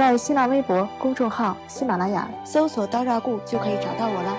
[0.00, 4.34] 在新浪微博公众号喜马拉雅搜索刀扎顾，就可以找到我了。